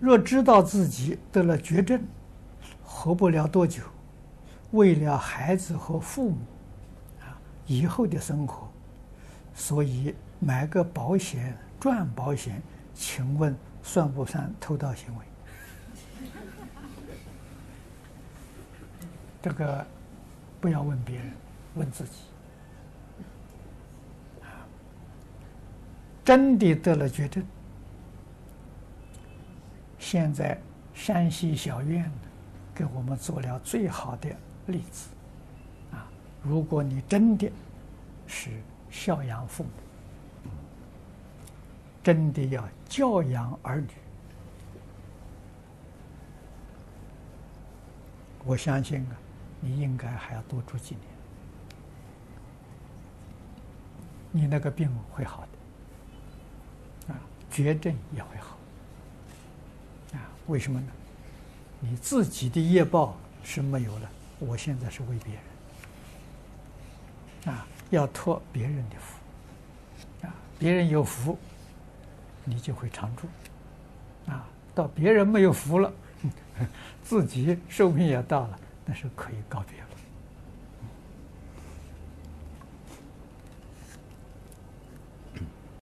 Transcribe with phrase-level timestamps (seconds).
[0.00, 2.02] 若知道自己得了绝症，
[2.84, 3.82] 活不了多久，
[4.72, 6.38] 为了孩子和父母
[7.20, 8.68] 啊以后的生活，
[9.54, 12.60] 所以买个保险赚保险，
[12.94, 15.24] 请问算不算偷盗行为？
[19.42, 19.86] 这个
[20.60, 21.32] 不要问别人，
[21.74, 22.10] 问自己。
[26.22, 27.42] 真的得了绝症。
[30.10, 30.58] 现在
[30.92, 32.10] 山西小院
[32.74, 34.28] 给我们做了最好的
[34.66, 35.08] 例子，
[35.92, 36.10] 啊，
[36.42, 37.48] 如果你真的
[38.26, 38.50] 是
[38.90, 40.50] 孝养父母，
[42.02, 43.86] 真的要教养儿女，
[48.44, 49.16] 我相信啊，
[49.60, 51.06] 你应该还要多住几年，
[54.32, 55.46] 你那个病会好
[57.06, 58.56] 的，啊，绝症也会好。
[60.12, 60.86] 啊为什么呢？
[61.80, 65.34] 你自己的业报是没有了，我现在是为别
[67.46, 71.38] 人啊，要托别人的福啊，别人有福，
[72.44, 73.26] 你就会长住
[74.30, 74.46] 啊。
[74.74, 75.92] 到别人没有福了，
[77.02, 79.89] 自己寿命也到了，那是可以告别了。